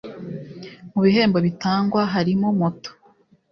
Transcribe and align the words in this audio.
Mu 0.93 0.99
bihembo 1.05 1.37
bitangwa 1.47 2.01
harimo 2.13 2.47
moto 2.59 2.91